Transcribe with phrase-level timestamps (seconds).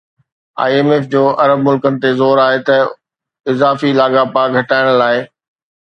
[0.63, 2.81] I M F جو عرب ملڪن تي زور آهي ته
[3.55, 5.27] اضافي لاڳاپا گهٽائڻ لاءِ